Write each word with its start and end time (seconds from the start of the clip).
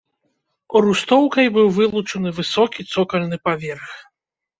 Рустоўкай 0.85 1.47
быў 1.57 1.67
вылучаны 1.75 2.29
высокі 2.39 2.87
цокальны 2.95 3.37
паверх. 3.49 3.93